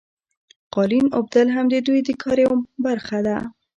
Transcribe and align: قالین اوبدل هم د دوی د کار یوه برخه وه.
قالین 0.73 1.05
اوبدل 1.17 1.47
هم 1.55 1.65
د 1.73 1.75
دوی 1.87 1.99
د 2.07 2.09
کار 2.21 2.37
یوه 2.45 2.57
برخه 2.85 3.17
وه. 3.25 3.37